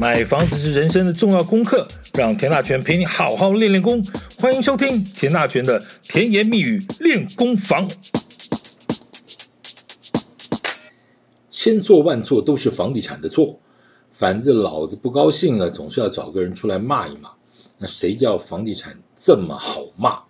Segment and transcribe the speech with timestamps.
[0.00, 4.00] 买房子是人生的重要功课，让田大权陪你好好练练功。
[4.38, 7.90] 欢迎收听田大权的甜言蜜语练功房。
[11.50, 13.58] 千错万错都是房地产的错，
[14.12, 17.30] 反正老子不高兴了，总是要找个人出来骂一骂。
[17.78, 20.20] 那谁叫房地产这么好骂？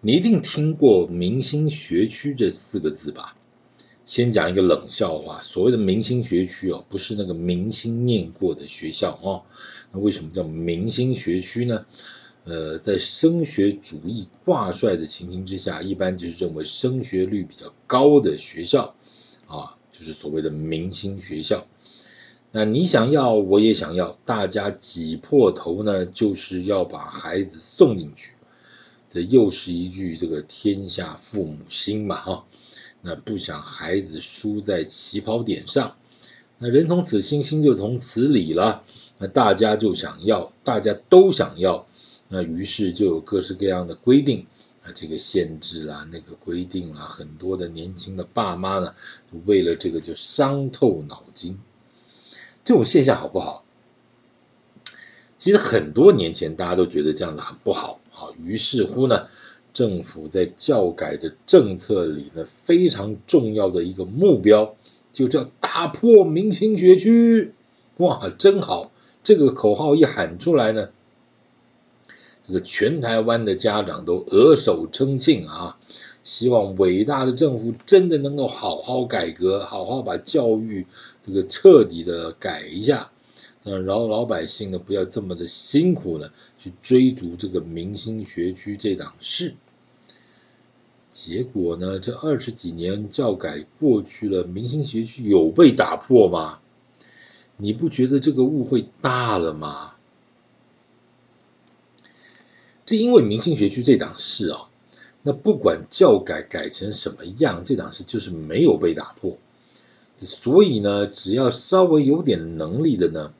[0.00, 3.36] 你一定听过明星学区这四个字吧？
[4.06, 9.42] 先讲一个冷笑话，所谓的明星学区哦，不是那个明星念过的学校哦。
[9.92, 11.84] 那为什么叫明星学区呢？
[12.44, 18.94] 呃，在升学主义挂帅的情形之下，一般就是认为升学率比较高的学校
[19.48, 21.66] 啊，就是所谓的明星学校。
[22.52, 28.34] 那你想要，我也想要，大家挤破头呢，就是要把孩子送进去。
[29.10, 32.44] 这又是一句这个天下父母心嘛，哈。
[33.06, 35.96] 那不想孩子输在起跑点上，
[36.58, 38.82] 那人从此心，心就从此理了。
[39.18, 41.86] 那大家就想要，大家都想要，
[42.28, 44.44] 那于是就有各式各样的规定
[44.82, 48.92] 啊，这个限制啊，那个规定啊，很多的年轻的爸妈呢，
[49.44, 51.60] 为了这个就伤透脑筋。
[52.64, 53.64] 这种现象好不好？
[55.38, 59.28] 其实很多年前大家都觉得这样子很不好啊，于是乎呢。
[59.76, 64.74] 政府在教改的政策里呢，非常重要的一个目标，
[65.12, 67.52] 就叫打破明星学区。
[67.98, 68.90] 哇，真好！
[69.22, 70.88] 这个口号一喊出来呢，
[72.48, 75.76] 这个全台湾的家长都额手称庆啊，
[76.24, 80.86] 希望伟大的政府真的能够好好改革，好好把教育
[81.26, 83.10] 这个彻底的改一下，
[83.62, 89.54] 让老老百姓呢不要这么的辛苦呢，去追逐这个明星学区这档事。
[91.18, 91.98] 结果呢？
[91.98, 96.58] 这二十几年教改过去了，明星学区有被打破吗？
[97.56, 99.94] 你不觉得这个误会大了吗？
[102.84, 104.68] 这因为明星学区这档事啊，
[105.22, 109.38] 那不管教改改成什么样，这档事就是没有被打破。
[110.18, 113.32] 所以呢，只要稍微有点能力的呢，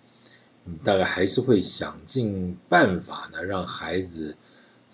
[0.82, 4.34] 大概还是会想尽办法呢，让孩子。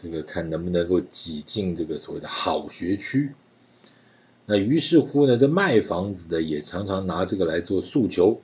[0.02, 3.30] 这个看能不能够挤进这个所谓的好学区，
[4.46, 8.40] 那于是乎呢，这卖房子的也常常拿这个来做诉求，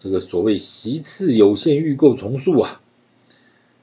[0.00, 2.82] 这个所谓席次有限，预购重塑啊，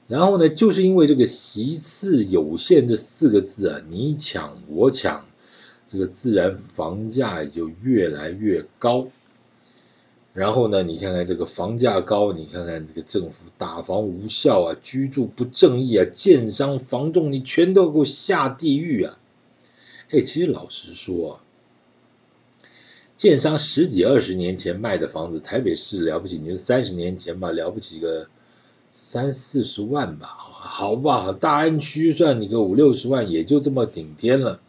[0.08, 5.24] 然后呢，就是因为这个席次有限这四个字啊，你抢我抢，
[5.90, 9.08] 这个自然房价也就越来越高。
[10.32, 19.18] 然后呢，你看看这个房价高，你看看这个政府打房无效啊，居住不正义啊，建商、房仲你全都给我下地狱啊！
[20.10, 21.40] 哎，其实老实说，
[23.16, 28.28] 建商十几二十年前卖的房子，台北市了不起，你就三十年前吧，了不起个
[28.92, 34.60] 三四十万吧，好吧，大安区算你个五六十万，也就这么顶天了。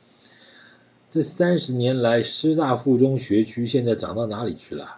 [1.11, 4.97] 这三十年来，师大附中学区现在涨到哪里去了？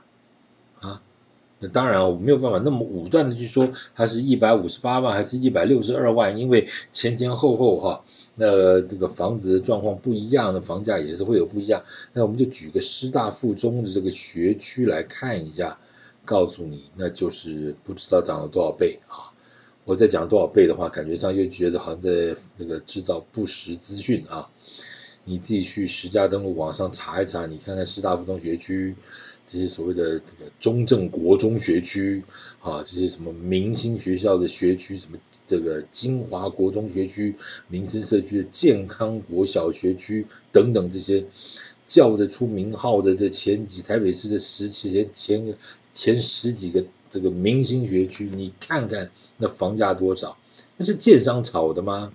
[1.64, 8.04] 那当然我没有办法那么武断的去说它是一百五十八万还是一百六十二万，因为前前后后哈，
[8.36, 11.82] 那这个房子的状况不一样的房价也是会有不一样。
[12.12, 15.80] 那我们就举个师大附中的这个学区来看一下，
[16.26, 19.32] 告诉你，那就是不知道涨了多少倍啊！
[19.86, 24.50] 我再讲多少倍的话，感觉上又觉得好像在这个制造不实资讯啊。
[25.26, 28.94] 你自己去实价登录网上查一查，你看看师大附中学区
[29.46, 32.24] 这些所谓的这个中正国中学区
[32.62, 37.36] 啊，这些什么明星学校的学区，什么这个金华国中学区、
[37.68, 41.26] 民生社区的健康国小学区等等这些
[41.86, 45.58] 叫得出名号的这前几台北市的十几前前
[45.94, 50.38] 前十几个这个明星学区，你看看那房价多少？
[50.78, 52.14] 那是建商炒的吗？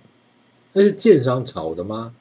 [0.73, 2.13] 那是建商炒的吗？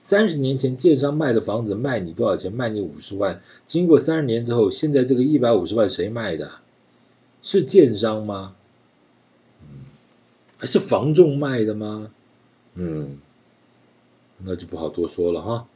[0.00, 2.52] 三十年前建商卖的房子卖你多少钱？
[2.52, 3.42] 卖你五十万。
[3.66, 6.52] 经过三十年之后，现在这个一百五十万谁卖的？
[7.42, 8.54] 是建商吗？
[9.60, 9.86] 嗯，
[10.56, 12.12] 还是房仲卖的吗？
[12.74, 13.18] 嗯，
[14.38, 15.66] 那就不好多说了哈。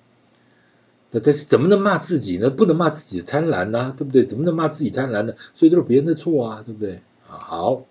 [1.11, 2.49] 那但是怎么能骂自己呢？
[2.49, 4.25] 不能骂自己贪婪呢，对不对？
[4.25, 5.35] 怎么能骂自己贪婪呢？
[5.57, 7.03] 所以都是别人的错啊，对不对？
[7.29, 7.85] 啊，好，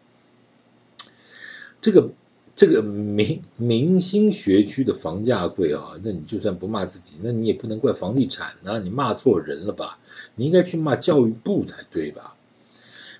[1.82, 2.10] 这个。
[2.56, 10.00] 这个明明星学区的房价贵啊，那你就算不骂自己，那你也不能怪房地产啊，你骂错人了吧？
[10.36, 12.36] 你应该去骂教育部才对吧？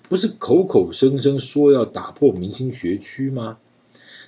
[0.08, 3.56] 不是口口声声说要打破明星学区吗？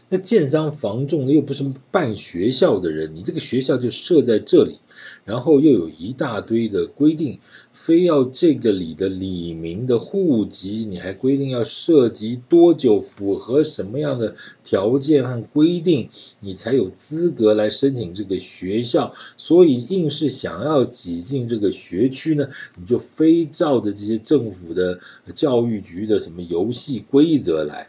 [0.08, 4.78] 那建商房仲又不是办学校的人，你这个学校就设在这里。
[5.24, 7.40] 然后又有一大堆的规定，
[7.72, 16.08] 非要这个里的里民的户籍，你还规定要涉及多久，符合什么样的条件和规定，
[16.40, 19.14] 你才有资格来申请这个学校。
[19.36, 22.48] 所以硬是想要挤进这个学区呢，
[22.78, 25.00] 你就非照着这些政府的
[25.34, 27.88] 教育局的什么游戏规则来，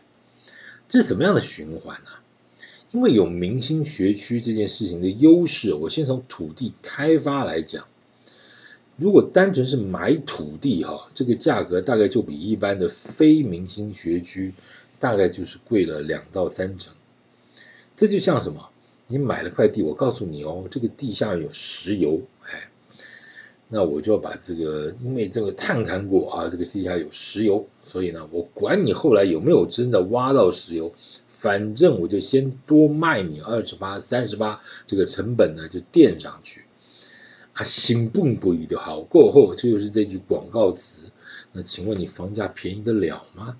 [0.88, 2.10] 这是什么样的循环呢？
[2.92, 7.88] 因为有明星学区这件事情的优势，我先从土地开发来讲。
[8.96, 14.54] 如果单纯是买土地哈，这个价格大概就比一般的非明星学区
[15.00, 16.94] 大概就是贵了两到三成。
[17.98, 18.70] 这就像什么？
[19.08, 22.70] 你买了块地，我告诉你哦，这个地下有石油，哎，
[23.68, 30.94] 那我就要把这个，因为这个探勘过啊，这个地下有石油，所以呢，我管你后来有没有真的挖到石油。
[31.28, 36.64] 反正我就先多卖你二十八、三十八，这个成本呢就垫上去，
[37.54, 41.04] 啊，心蹦不已的好过后，这就是这句广告词。
[41.52, 43.58] 那请问你房价便宜得了吗？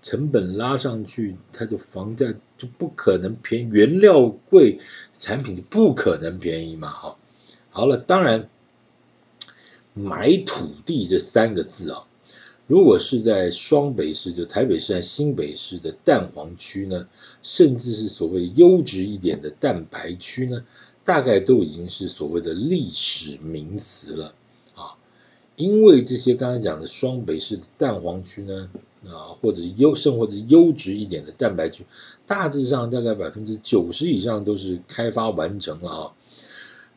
[0.00, 4.78] 成本拉上去，它的房价就不可能便宜，原料贵，
[5.12, 6.90] 产品就不可能便宜嘛？
[6.90, 7.16] 哈，
[7.70, 8.48] 好了，当然
[9.94, 12.04] 买土地这三个字啊。
[12.66, 17.06] 如果是在双北市，就台北市和新北市的蛋黄区呢，
[17.42, 20.64] 甚至是所谓优质一点的蛋白区呢，
[21.04, 24.34] 大概都已经是所谓的历史名词了
[24.74, 24.94] 啊。
[25.56, 28.70] 因为这些刚才讲的双北市的蛋黄区呢，
[29.04, 31.84] 啊或者优甚或者优质一点的蛋白区，
[32.26, 36.12] 大致上大概百分之九十以上都是开发完成了啊。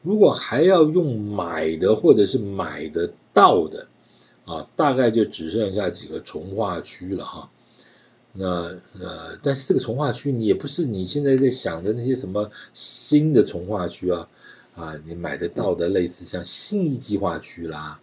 [0.06, 3.88] 如果还要用买的或者是买得到的。
[4.46, 7.50] 啊，大概就只剩下几个从化区了哈。
[8.32, 14.28] 那呃，但是这个从化区你也不是你现在在想的那些什么新的从化区啊
[14.76, 18.00] 啊，你买得到的类似像信义计划区啦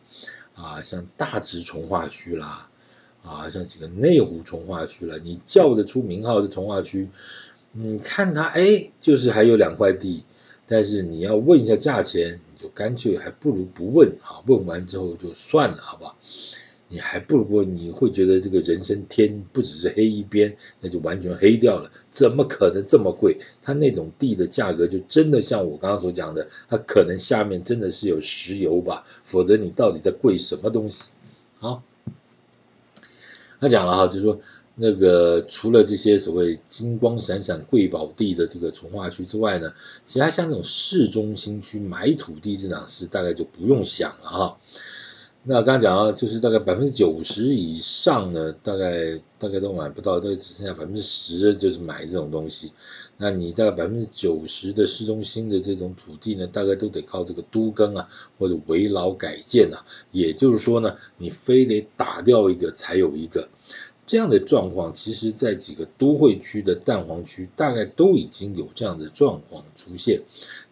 [0.57, 2.69] 啊，像大直从化区啦
[3.23, 7.09] 啊，像几个内湖从化区了，你叫得出名号的从化区，
[7.71, 10.25] 你看它哎，就是还有两块地，
[10.67, 12.41] 但是你要问一下价钱。
[12.55, 16.17] 你就干脆还不如不问啊，问完之后就算了，好不好？
[16.87, 21.91] 你还不如，你会觉得这个人生天不只是黑一边，那就完全黑掉了。
[22.13, 23.39] 怎么可能这么贵？
[23.63, 29.05] 它那种地的价格就真的像我刚刚所讲的，它可能下面真的是有石油吧？
[29.25, 31.11] 否则你到底在贵什么东西？
[31.59, 31.83] 啊？
[33.59, 34.41] 他讲了哈，就说。
[34.75, 39.75] 那个除了这些所谓金光闪闪贵宝地的这个从化区之外呢，
[40.07, 44.59] 其他像这种市中心区买土地这档事大概就不用想了哈。
[45.45, 52.73] 那刚刚讲啊，就是大概百分之九十以上呢，大概大概都买不到，都只剩下百分之十就是买这种东西。
[53.17, 58.09] 那你大概百分之九十的市中心的这种土地呢，大概都得靠这个都更啊
[58.39, 59.79] 或者危老改建呐。
[60.13, 63.49] 也就是说呢，你非得打掉一个才有一个。
[64.13, 70.21] 这样的状况，其实在几个都会区的蛋黄区，大概都已经有这样的状况出现。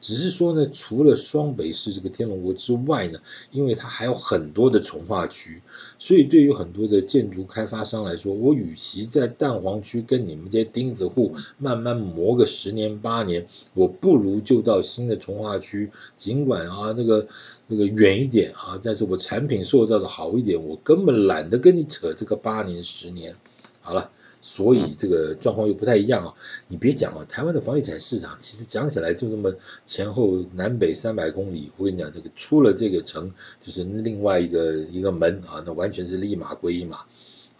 [0.00, 3.20] 只是说呢，除了双北市这个天龙国之外呢，
[3.50, 5.60] 因为它还有很多的从化区，
[5.98, 17.28] 所以对于很多的建筑开发商来说，我与其在蛋黄区跟你们这些钉子户慢慢磨个十年八年，我不如就到新的从化区，尽管啊那个
[17.66, 23.34] 那个远一点啊，但是我产品塑造的好一点，我根本懒得跟你扯这个八年十年。
[23.80, 24.10] 好了。
[24.42, 26.34] 所以这个状况又不太一样啊！
[26.68, 29.54] 你别讲啊，台湾的房地产市场其实讲起来就这么
[29.86, 37.00] 前后南北三百公里，我跟你讲，这个出了这个城就是另外一个一个门啊，那完全是立马归一码，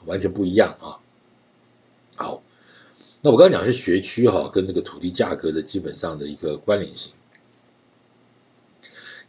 [0.07, 0.97] 完全不一样啊！
[2.17, 2.43] 好，
[3.21, 7.13] 那我刚才讲是学区哈、跟那个土地价格的基本上的一个关联性。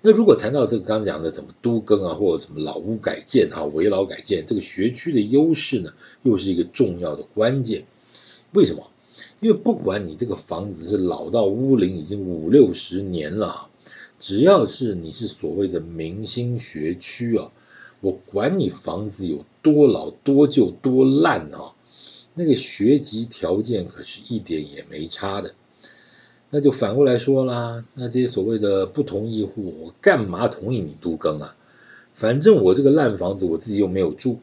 [0.03, 5.93] 那如果谈到这个刚刚讲的怎么都更啊，或者什么老屋改建啊、危老改建，这个学区的优势呢，
[6.23, 7.85] 又是一个重要的关键。
[8.51, 8.87] 为什么？
[9.39, 13.69] 因为不管你这个房子是老到屋龄已经五六十年了，
[14.19, 17.51] 只要是你是所谓的明星学区啊，
[18.01, 21.73] 我管你房子有多老、多旧、多烂啊，
[22.33, 25.53] 那个学籍条件可是一点也没差的。
[26.53, 31.55] 那就反过来说啦，那这些所谓的不同意户，我干嘛同意你都更啊？
[32.13, 34.39] 反正我这个烂房子我自己又没有住，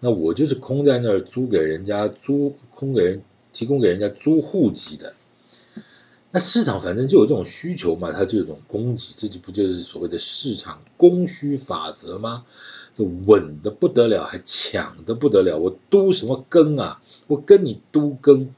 [0.00, 5.14] 那我就是空在那儿租给人家租，空给人提供给人家租户籍的。
[6.32, 12.44] 那市场反正就有这种需求嘛，它就有这种供给，这就不就是所谓的市场供需法则吗？
[12.96, 17.00] 就稳得不得了，还抢得不得了，我都什么更啊？
[17.28, 18.52] 我跟你都更。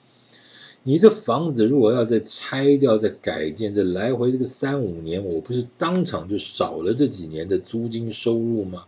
[0.86, 8.84] 你这房子如果要再拆掉、再改建，这来回这个三五年，我不是当场就少了这几年的租金收入吗？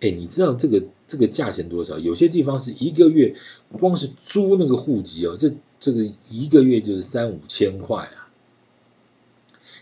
[0.00, 2.00] 哎，你知道这个这个价钱多少？
[2.00, 3.36] 有些地方是一个月，
[3.78, 8.26] 光是租那个户籍哦，这这个一个月就是三五千块啊。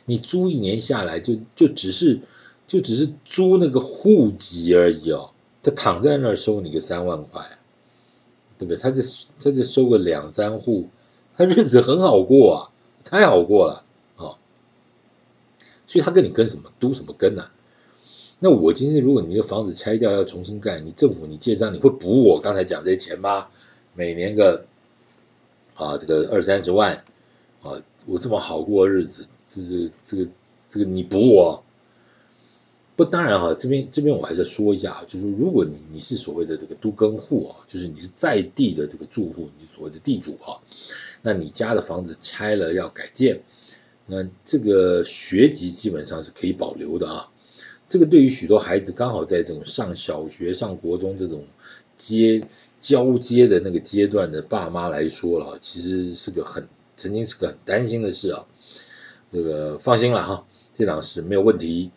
[0.04, 2.20] 你租一年下来，就就只是
[2.68, 5.30] 就只是租那个户籍而已哦，
[5.62, 7.42] 他躺在那儿收你个三万块。
[8.60, 8.76] 对不对？
[8.76, 9.02] 他就
[9.42, 10.86] 他就收个两三户，
[11.34, 12.68] 他日子很好过啊，
[13.06, 13.84] 太好过了
[14.16, 14.36] 啊、哦！
[15.86, 17.54] 所以他跟你跟什么都什么跟呢、啊？
[18.38, 23.48] 那我今天如果你的房子拆掉要重新盖，你政府你建商你会补我刚才讲这些钱吗？
[23.94, 24.66] 每年个
[25.74, 27.02] 啊这个二三十万
[27.62, 30.30] 啊，我这么好过日子，这个这个
[30.68, 31.64] 这个你补我？
[33.00, 40.60] 不，当然哈，这边这边我还是要说一下，就是如果你你是所谓的这个都更户啊，就是你是在地的这个住户，你所谓的地主哈，
[41.22, 43.40] 那你家的房子拆了要改建，
[44.04, 47.30] 那这个学籍基本上是可以保留的啊。
[47.88, 51.46] 这个对于许多孩子刚好在这种上小学、上国中这种
[51.96, 52.46] 接
[52.80, 58.46] 交接的那个阶段的爸妈来说了，其实是个很曾经是个很担心的事啊。
[59.32, 61.90] 这个放心了哈，这档是没有问题。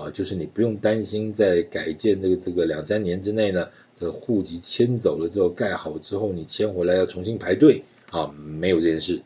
[0.00, 9.20] 啊，就是你不用担心在改建这个这个两三年之内呢，这个户籍迁走了之后盖好之后，你迁回来要重新排队啊，没有这件事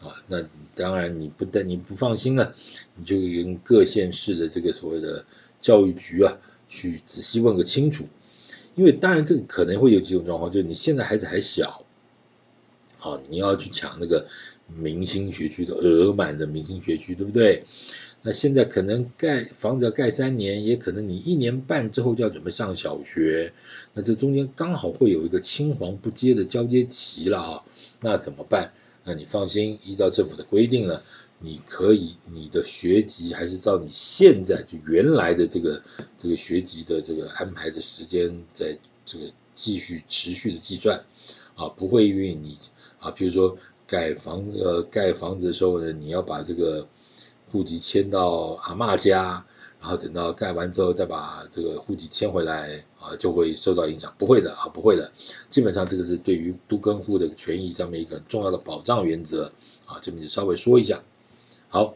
[0.00, 0.14] 啊。
[0.28, 2.54] 那当然你不但你不放心呢，
[2.94, 5.24] 你就跟各县市的这个所谓的
[5.60, 6.38] 教育局啊
[6.68, 8.04] 去仔细问个清楚，
[8.76, 11.84] 因为当然这个可能会有几种状况，就是你现在孩子还小，
[13.00, 14.28] 啊，你要去抢那个
[14.68, 17.64] 明星学区的额满的明星学区，对不对？
[18.24, 23.52] 那现在可能盖房子要盖三年，也可能你一年半之后就要准备上小学，
[23.94, 27.64] 那这中间刚好会有一个青黄不接的交接期了啊，
[28.00, 28.72] 那怎么办？
[29.02, 31.02] 那你放心，依照政府的规定呢，
[31.40, 35.82] 你可以你的学籍还是照你现在就原来的这个
[36.16, 41.02] 这个学籍的这个安排的时间，在这个继续持续的计算
[41.56, 42.56] 啊，不会因为你
[43.00, 46.86] 啊，比如说盖房呃盖房子的时候呢，你要把这个。
[47.52, 49.44] 户籍迁到阿嬷家，
[49.78, 54.14] 然后等到盖完之后再把这个户籍迁回来啊，就会受到影响？
[54.16, 55.12] 不会的啊，不会的。
[55.50, 59.52] 基本上这个是对于都更户的权益上面一个很重要的保障原则
[59.84, 61.02] 啊，这边就稍微说一下。
[61.68, 61.94] 好，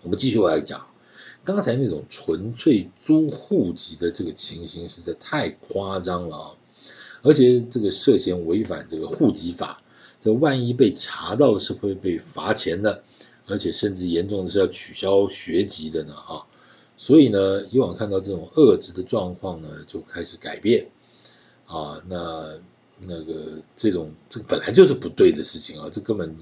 [0.00, 0.86] 我们继续来讲，
[1.44, 6.50] 刚才那种纯粹租户籍的这个情形实在太夸张了啊，
[7.20, 9.82] 而且这个涉嫌违反这个户籍法，
[10.22, 13.02] 这万一被查到是会被罚钱的。
[13.48, 16.46] 而且甚至严重的是要取消学籍的呢啊，
[16.96, 20.86] 所以呢，以往看到这种遏制的状况呢，就开始改变
[21.66, 22.58] 啊，那
[23.00, 26.36] 那个这种这本来就是不对的事情啊，这根本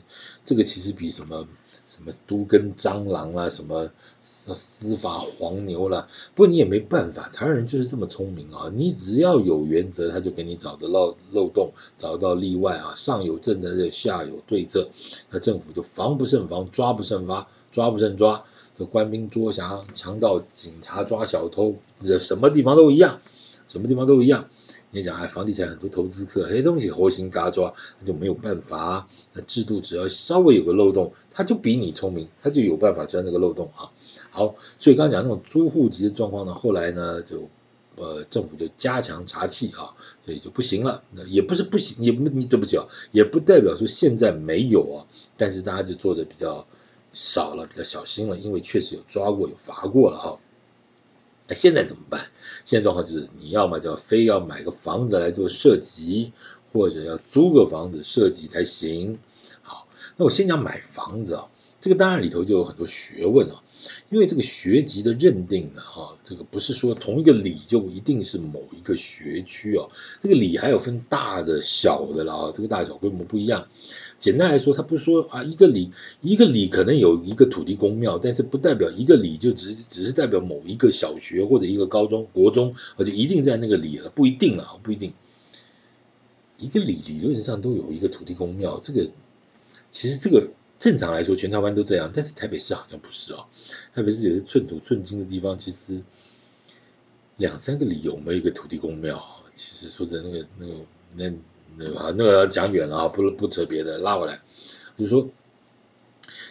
[0.44, 1.46] 这个其实比什么。
[1.88, 3.88] 什么都跟蟑螂啦，什么
[4.20, 8.70] 司司法黄牛啦，不过你也没办法，台湾人就是这么聪明啊！
[8.74, 12.94] 你只要有原则，他就给你找得到漏洞，找到例外啊！
[12.96, 14.88] 上有政策，下有对策，
[15.30, 18.44] 那政府就防不胜防，抓不胜抓，抓不胜抓。
[18.76, 23.20] 这官兵捉侠强盗，警察抓小偷，这什么地方都一样，
[23.68, 24.50] 什么地方都一样。
[24.96, 29.08] 你讲哎，房地产很多投资客，哎，东西活心嘎抓，那就没有办法啊。
[29.34, 33.92] 那制度只要稍微有个漏洞，他就比你聪明，他就有办法钻这个漏洞啊。
[34.30, 37.46] 好，所以刚刚讲那种租户籍的状况呢，后来呢就
[37.96, 39.92] 呃政府就加强查缉啊，
[40.24, 41.02] 所以就不行了。
[41.10, 45.04] 那也不是不行，也不你对不起啊，也不代表说现在没有啊，
[45.36, 46.66] 但是大家就做的比较
[47.12, 50.28] 少了，比较小心了，因为确实有抓过，有罚过了啊。
[51.48, 52.26] 那现在怎么办？
[52.64, 56.32] 现在状况就是，你要么就要非要买个房子来做设籍，
[56.72, 59.18] 或者要租个房子设籍才行。
[59.62, 59.86] 好，
[60.16, 61.46] 那我先讲买房子啊，
[61.80, 63.62] 这个当然里头就有很多学问啊。
[64.10, 73.68] 因为这个学籍的认定呢，哈，这个不是说同一个里就一定是某一个学区哦，这个里还有分大的、小的啦，这个大小规模不一样。
[74.18, 85.12] 简单来说，它不是说啊，一个里一个里可能有一个土地公庙，但是不代表一个里就只只是代表某一个小学或者一个高中、国中，而且一定在那个里了，不一定啊，不一定。
[86.58, 89.10] 一个里理论上都有一个土地公庙，这个
[89.92, 90.52] 其实这个。
[90.78, 93.46] 正常来说，全台湾都这样，但是台北市好像不是哦。
[93.94, 96.02] 台北市有些寸土寸金的地方，其实
[97.38, 99.24] 两三个里有没有一个土地公庙？
[99.54, 100.74] 其实说的那个那个
[101.16, 101.32] 那
[101.96, 104.40] 啊，那个讲远了啊，不不扯别的，拉回来，
[104.98, 105.28] 就是说，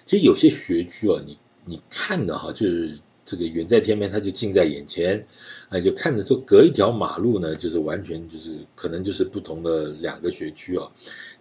[0.06, 5.26] 其实有些学区啊，你你看的哈，就是这个远在天边，它就近在眼前，
[5.70, 10.92] 啊，就看着说隔一条马路呢，就是完全就是可能就是不同的两个学区啊，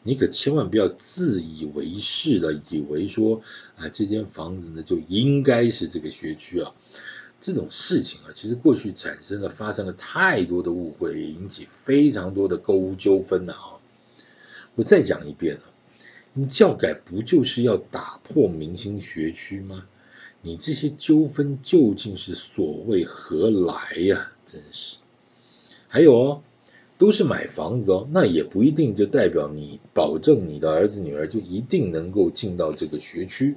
[0.02, 3.42] 你可千万不要自以为是的以为说
[3.76, 6.72] 啊这间房子呢就应该是这个学区啊，
[7.38, 13.73] 这种事情啊，其实过去产生了发生了太多的误会，引起非常多的购物纠纷了啊，
[14.76, 15.62] 我再讲一遍啊，
[16.32, 19.86] 你教改不就是要打破明星学区吗？
[20.42, 24.98] 你这些纠纷究竟是所谓何来呀、真是，
[25.88, 26.42] 还有哦，
[26.98, 33.56] 都是买房子哦，那也不一定就代表你保证你的儿子女儿就一定能够进到这个学区，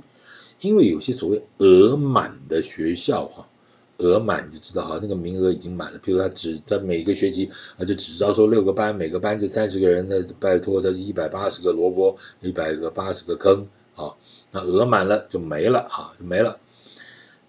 [0.62, 3.50] 因为有些所谓额满的学校哈，
[3.98, 14.14] 额满就知道哈，那个名额已经满了，比如他只在每个学期啊就只招收六个班，每个班就三十个人，那拜托他一百八十个萝卜，一百个八十个坑啊，
[14.52, 16.60] 那额满了就没了啊，就没了。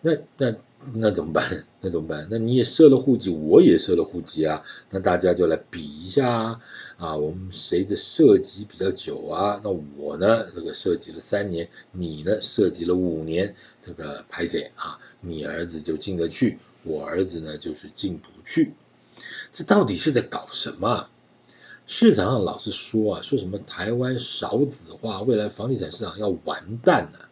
[0.00, 0.54] 那那
[0.94, 1.66] 那怎么办？
[1.80, 2.28] 那怎么办？
[2.30, 4.62] 那你也设了户籍，我也设了户籍啊。
[4.90, 6.60] 那大家就来比一下啊，
[6.96, 9.60] 啊，我们谁的设籍比较久啊？
[9.62, 13.54] 那我呢，这个设籍了三年，你呢设籍了五年，
[13.84, 18.72] 这个拍谁啊，你儿子就进得去，我儿子呢就是进不去。
[19.52, 21.08] 这到底是在搞什么？
[21.86, 27.27] 市场上老是说啊，说什么台湾少子化，未来房地产市场要完蛋了。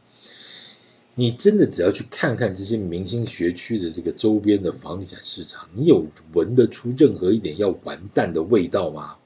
[1.19, 6.05] 你真的只要去看看这些明星学区的这个周边的房地产市场，你有
[6.35, 9.17] 闻得出任何一点要完蛋的味道吗？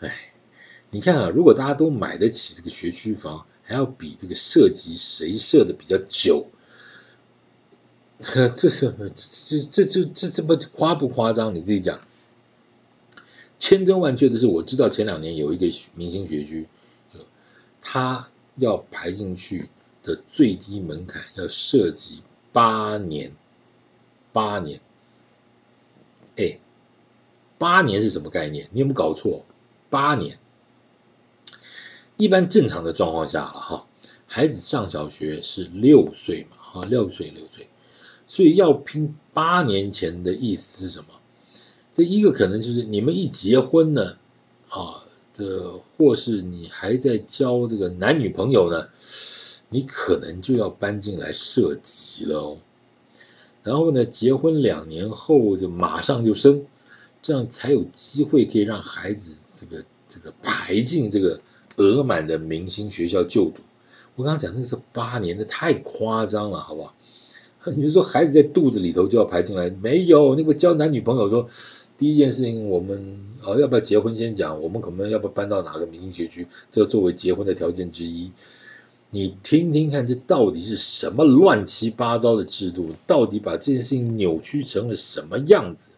[0.00, 0.32] 哎，
[0.90, 6.46] 你看啊，如果大家都买得起这个学区房，还要比这个涉及谁设的比较久，
[8.56, 11.54] 这是这这这这这么夸不夸张？
[11.54, 12.00] 你自己讲，
[13.58, 16.66] 千真万确的是，我知道前两年有一个明星学区，
[17.82, 19.68] 他要排进去。
[20.02, 23.34] 的最低门槛要涉及八年，
[24.32, 24.80] 八年，
[26.36, 26.58] 哎，
[27.58, 28.68] 八年是什么概念？
[28.72, 29.44] 你有没有搞错？
[29.90, 30.38] 八年，
[32.16, 33.86] 一般正常的状况下了哈，
[34.26, 37.68] 孩子上小学是六岁嘛，哈，六岁六岁，
[38.26, 41.20] 所以要拼八年前的意思是什么？
[41.94, 44.16] 这一个可能就是你们一结婚呢，
[44.68, 48.88] 啊，这或是你还在交这个男女朋友呢。
[49.72, 52.58] 你可能就要搬进来涉及了哦，
[53.64, 56.66] 然后呢，结婚两年后就马上就生，
[57.22, 61.40] 这样才有机会可以让孩子这个这个排进这个
[61.76, 63.54] 额满的明星学校就读。
[64.14, 66.94] 我刚刚讲那个是八年的，太夸张了，好不好？
[67.74, 69.70] 你说孩子在肚子里头就要排进来？
[69.70, 71.48] 没有，那个交男女朋友说，
[71.96, 78.32] 第一件事情我们呃要不要结婚先讲，我们可能要不要搬到哪个明星学区，这作为结婚的条件之一。
[79.14, 82.94] 你听听看，这到底是什么乱七八糟的制度？
[83.06, 85.90] 到底把这件事情扭曲成了什么样子？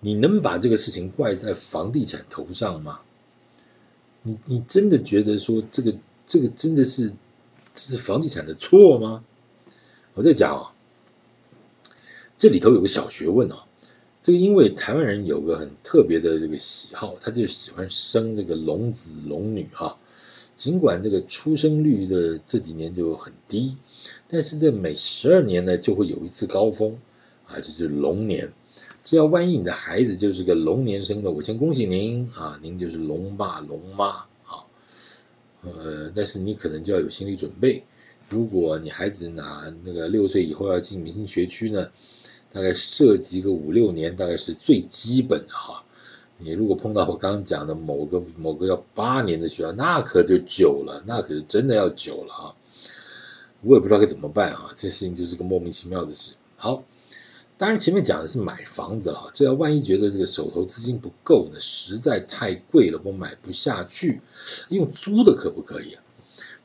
[0.00, 3.00] 你能把这个事情怪在房地产头上吗？
[4.22, 5.94] 你你真的觉得说这个
[6.26, 7.08] 这个真的是
[7.74, 9.24] 这是房地产的错吗？
[10.12, 10.76] 我在讲啊，
[12.36, 13.64] 这里头有个小学问啊，
[14.22, 19.96] 这个因为台湾人有个很特别的这个喜好，他就喜欢生这个龙子龙女哈。
[20.60, 23.78] 尽管这个出生率的这几年就很低，
[24.28, 26.98] 但是这每十二年呢就会有一次高峰
[27.46, 28.52] 啊，这就是龙年。
[29.02, 34.68] 只要万一你的孩子就是个龙年生的，我先恭喜您啊，您就是龙爸龙妈啊。
[35.62, 37.82] 呃，但是你可能就要有心理准备，
[38.28, 41.88] 如果你孩子拿那个六岁以后要进明星学区呢，
[42.52, 45.86] 大概涉及个五六年，大概是最基本的哈。
[46.42, 52.54] 你如果碰到我刚刚讲的某个某个要八年的学校，那可就久了，那可是真的要久了啊！
[53.62, 56.32] 我也不知道该怎么办啊，这事情就是个莫名其妙的事。
[56.56, 56.82] 好，
[57.58, 64.22] 当然前面讲的是买房子了，这要万一觉得这个手头资金不够呢，实在太贵了，我买不下去，
[64.70, 66.02] 用租的可不可以啊？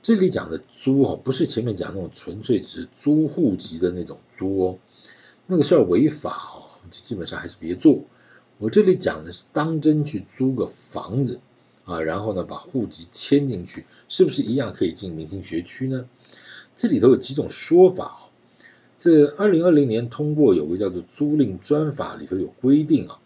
[0.02, 4.78] 这里讲的租哦，不是前面讲那种纯粹只是租户籍的那种租哦，
[5.48, 8.00] 那个事儿违法哦，基本上还是别做。
[8.58, 11.40] 我这里讲的是当真去租个房子
[11.84, 16.08] 啊，然后呢把户籍迁进去，是不是一样可以进明星学区呢？
[16.78, 18.20] 这里头有几种说法啊。
[18.98, 23.20] 这二零二零年通过有个叫做租赁专法里头有规定啊，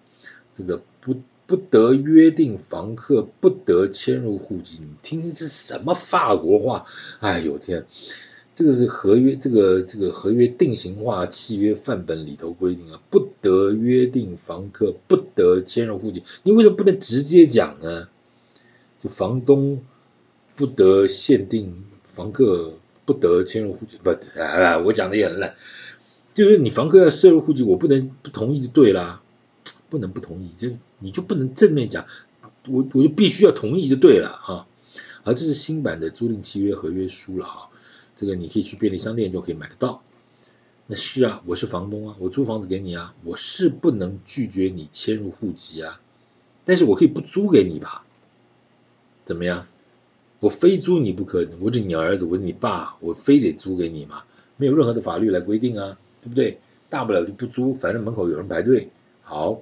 [0.57, 1.15] 这个不
[1.45, 4.79] 不得约定房客不得迁入户籍。
[4.81, 6.85] 你听听这什么法国话？
[7.19, 7.85] 哎呦天！
[8.59, 16.23] 这个是合约，这个这个合约定型化契约范本里头规定啊，不得约定房客不得迁入户籍。
[16.43, 18.09] 你为什么不能直接讲呢？
[19.01, 19.81] 就房东
[20.57, 22.73] 不得限定房客
[23.05, 25.55] 不得迁入户籍，不啊，我讲的也很烂，
[26.33, 29.23] 就是你房客要设入户籍，我不能不同意就对啦，
[29.89, 30.67] 不能不同意，就
[30.99, 32.05] 你就不能正面讲，
[32.67, 34.67] 我我就必须要同意就对了哈。
[35.23, 37.69] 而这是新版的租赁契约合约书了哈，
[38.19, 40.03] 这个你可以去便利商店就可以买得到。
[40.87, 46.01] 那是啊，我是房东啊，我租房子给你啊，我是不能拒绝你迁入户籍啊，
[46.65, 48.05] 但是我可以不租给你吧？
[49.23, 49.67] 怎么样？
[50.41, 54.23] 我非租你不可，我是你儿子，我是你爸，我非得租给你吗？
[54.57, 56.59] 没有任何的法律来规定啊，对不对？
[56.89, 58.89] 大不了就不租，反正门口有人排队。
[59.21, 59.61] 好，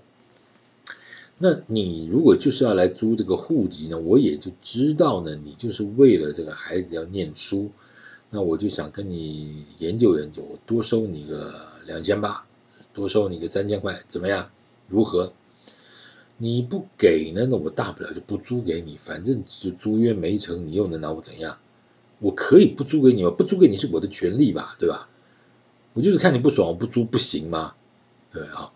[1.38, 7.70] 那你如果就是要来租这个户籍呢，我也就知道呢，你就是为了这个孩子要念书。
[8.30, 12.46] 那我就想跟你研究研究，我多收你个两千八，
[12.94, 14.52] 多收你个三千块，怎么样？
[14.88, 15.34] 如何？
[16.38, 17.48] 你不给呢？
[17.50, 21.58] 那我大不了就不租给你，反正就租约没成，你又能拿我怎样？
[22.20, 23.32] 我可以不租给你吗？
[23.32, 25.10] 不租给你是我的权利吧，对吧？
[25.94, 27.76] 我就是看你不爽，我不租不行吗？
[28.32, 28.72] 对啊，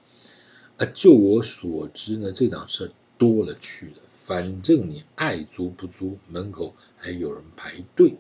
[0.77, 8.15] 啊，就我所知呢，这档事多了去了，反正你爱租不租，门口还有人排队。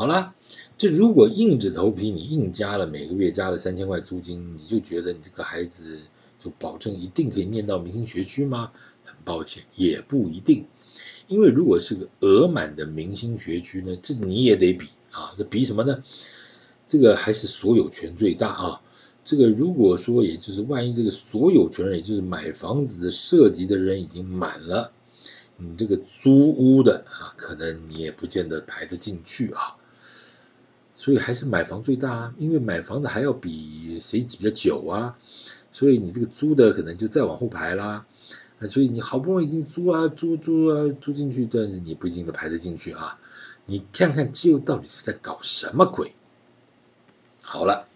[0.00, 0.34] 好了，
[0.78, 5.98] 这如果硬着头皮你硬加了每个月加了三千块租金，你就觉得你这个孩子
[6.42, 8.72] 就保证一定可以念到明星学区吗？
[9.04, 10.64] 很抱歉，也不一定。
[11.28, 16.02] 因为如果是个额满的明星学区呢，这你也得比啊，这比什么呢？
[16.88, 18.80] 这个还是所有权最大啊。
[19.26, 24.92] 这个如果说也就是万一这个所有权人，也就是买房子的涉及的人已经满了，
[25.58, 29.76] 你这个租屋的啊，可能你也不见得排得进去啊。
[31.00, 35.16] 所以还是买房最大啊，因为买房的还要比谁挤比较久啊，
[35.72, 38.04] 所以你这个租的可能就再往后排啦。
[38.58, 43.18] 啊，所以你好不容易已经租啊租租啊租进去，但是你不一定能排得进去啊。
[43.64, 46.12] 你看看这到底是在搞什么鬼？
[47.40, 47.88] 好了，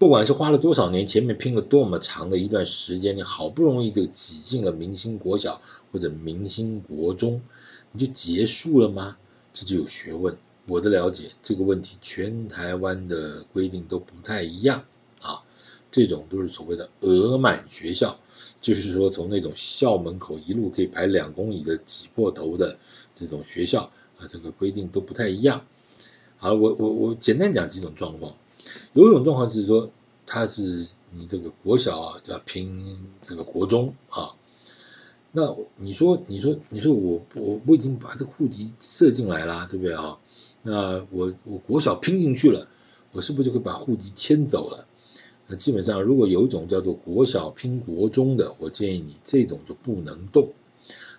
[0.00, 7.40] 不管是花了多少年，前面拼了多么长的一段时间，你好不容易就挤进了明星国小或者明星国中，
[7.92, 9.16] 你就结束了吗？
[9.54, 10.36] 这就有学问。
[10.66, 14.84] 我的了解，这个问题全台湾的规定都不太一样
[15.20, 15.42] 啊。
[15.90, 18.18] 这种都是所谓的额满学校，
[18.60, 22.78] 就是说从那种校门口一路可以排两公里的挤破头的
[23.14, 25.66] 这种学校啊，这个规定都不太一样。
[26.38, 28.34] 好，我我我简单讲几种状况。
[28.94, 29.90] 有一种状况就是说，
[30.24, 34.30] 他是你这个国小啊要拼这个国中啊。
[35.32, 40.18] 那你说，你说，你说我我我已经把这户籍设进来啦，对不对啊？
[40.62, 42.68] 那我我国小拼进去了，
[43.10, 44.86] 我是不是就会把户籍迁走了？
[45.48, 50.52] 那基本上如果有一种叫做国小拼国中的，我建议你这种就不能动，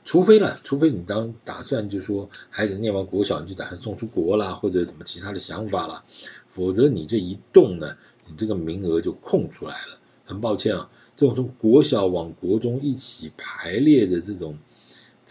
[0.05, 6.05] 除非呢，除非你当打算就是说孩子念完国小你就打算送出国啦，或者什么其他的想法啦，
[6.47, 9.99] 否则你这一动呢，你这个名额就空出来了。
[10.23, 14.57] 很抱歉啊，这种从国小往国中一起排列的这种。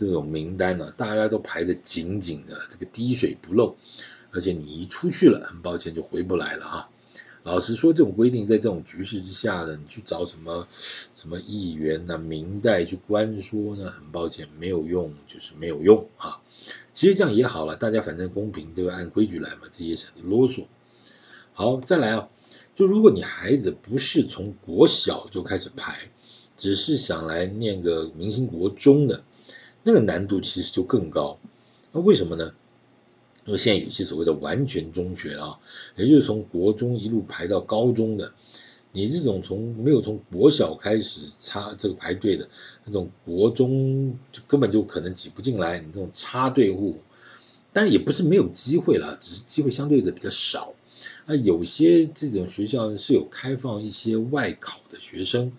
[0.06, 3.76] 这种名单呢，大家都排得紧紧的，这个滴水不漏，
[4.32, 6.88] 而且你一出去了，很抱歉就回不来了啊。
[7.44, 10.66] 老实说，这种规定在这种局势之下呢，你去找什么
[11.16, 16.40] 什么议员呐、明代去关说呢，很抱歉没有用，就是没有用啊。
[16.94, 20.66] 其实这样也好了，大家反正公平都要按规矩来嘛，这也是很啰嗦。
[21.52, 22.28] 好，再来啊，
[22.74, 26.10] 就如果你孩子不是从国小就开始排，
[26.56, 29.24] 只是想来念个明星国中的。
[29.84, 31.38] 那个难度其实就更高，
[31.92, 32.54] 那为什么呢？
[33.44, 35.58] 因为现在有些所谓的完全中学啊，
[35.96, 38.32] 也就是从国中一路排到高中的，
[38.92, 42.48] 你这种从没有从国小开始插这个排队的
[42.84, 47.00] 那种国中，就根本就可能挤不进来，你这种插队户，
[47.72, 50.74] 当然也不是没有机会了，只是机会相对的比较少。
[51.26, 55.52] 那有些这种学校是有开放一些外考的学生。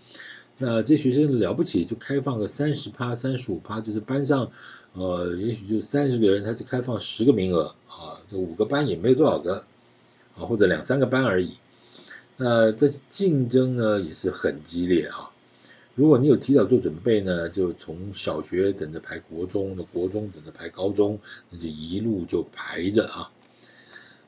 [0.58, 4.52] 那这学生了不起，就开放个三十趴、三十五趴，就是班上，
[4.94, 9.66] 呃，也许就三十个人，他就开放十个名额啊，这五个班也没有多少个
[10.38, 11.54] 啊，或者两三个班而已。
[12.38, 15.32] 那但是竞争呢也是很激烈啊。
[15.96, 23.32] 如果你有提早做准备呢，就从小学等着排国中，的国中等着排高中，那就一路就排着啊。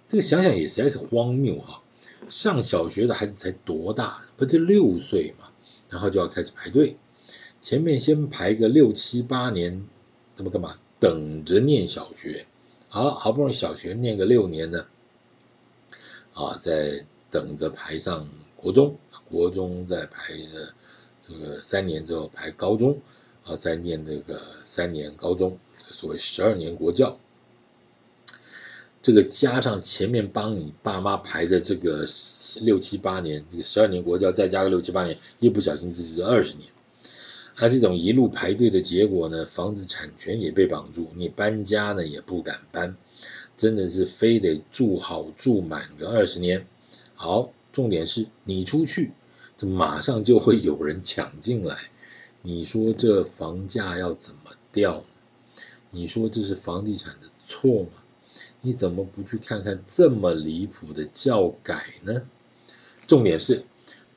[0.07, 1.81] 这个想想也实在是荒谬哈，
[2.29, 4.25] 上小学的孩子才多大？
[4.37, 5.44] 不就六岁嘛？
[5.89, 6.97] 然后就要开始排队，
[7.61, 9.87] 前面先排个六七八年，
[10.37, 10.77] 那么干嘛？
[10.99, 12.45] 等着念小学，
[12.87, 14.85] 好，好不容易小学念个六年呢，
[16.33, 18.97] 啊，再等着排上国中，
[19.29, 20.73] 国中再排的
[21.27, 22.99] 这个三年之后排高中，
[23.43, 25.59] 啊，再念这个三年高中，
[25.91, 27.19] 所谓十二年国教。
[29.05, 32.07] 这个加上前面帮你爸妈排的这个
[32.61, 36.67] 六七八年，这个十二年国教再加个六七八年，一不小心这就是二十年。
[37.55, 42.97] 而这种一路排队的结果呢，房子产权也被绑住，你搬家呢也不敢搬，
[43.55, 46.65] 真的是非得住好住满个二十年。
[47.13, 49.11] 好，重点是你出去，
[49.55, 51.77] 这马上就会有人抢进来。
[52.41, 54.39] 你说这房价要怎么
[54.73, 55.03] 掉？
[55.91, 57.89] 你说这是房地产的错吗？
[58.65, 62.23] 你怎么不去看看这么离谱的教改呢？
[63.05, 63.63] 重点是。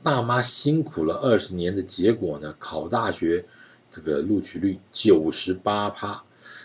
[0.00, 2.54] 爸妈辛苦了二十年的结果呢？
[2.60, 3.44] 考大学
[3.90, 6.22] 这个录取率九十八趴，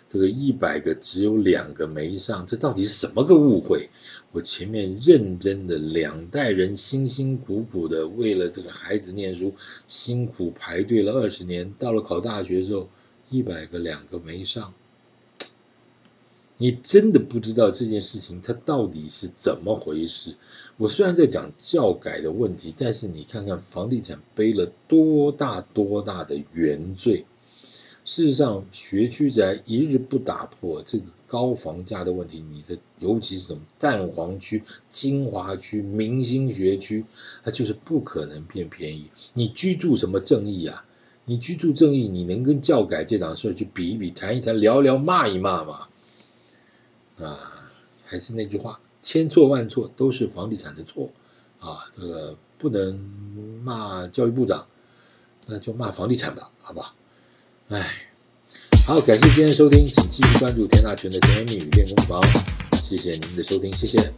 [0.08, 3.90] 这个一百个只有两个没上，这到底是什么个误会？
[4.32, 9.56] 我前面认真的两代人辛辛苦苦的为了这个孩子念书，
[9.88, 12.88] 辛苦排队了二十年，到了考大学的时候，
[13.32, 14.76] 一百个两个没上。
[16.58, 20.36] 你真的不知道这件事情它到底是怎么回事？
[20.78, 27.26] 我虽然在讲教改的问题，但是你看看房地产背了多大多大的原罪。
[28.06, 37.06] 事实上，学区宅一日不打破这个高房价的问题，你的尤其是什么蛋黄区、精华区、明星学区，
[37.44, 39.06] 它就是不可能变便宜。
[39.34, 40.86] 你居住什么正义啊？
[41.26, 45.88] 你居住正义，你能跟教改这档事去比一比、谈一谈、聊聊、骂一骂吗？
[47.20, 47.68] 啊，
[48.06, 51.12] 还是那句话，千错万错都是房地产的错
[51.60, 51.86] 啊！
[51.96, 53.00] 这个不能
[53.64, 54.68] 骂教育部长，
[55.46, 56.94] 那就骂房地产吧，好吧？
[57.70, 58.10] 哎，
[58.86, 62.22] 好，感谢今天的收听，请继续关注田大权的甜言蜜语练功房，
[62.82, 64.14] 谢谢您的收听，谢谢。